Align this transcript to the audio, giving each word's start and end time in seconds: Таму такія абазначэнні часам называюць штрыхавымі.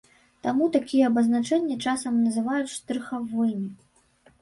Таму 0.45 0.69
такія 0.75 1.09
абазначэнні 1.13 1.79
часам 1.89 2.19
называюць 2.25 2.75
штрыхавымі. 2.77 3.73